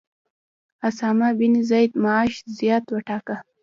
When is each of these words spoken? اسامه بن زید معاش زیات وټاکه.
اسامه 0.87 1.29
بن 1.37 1.53
زید 1.69 1.91
معاش 2.03 2.33
زیات 2.57 2.83
وټاکه. 2.89 3.35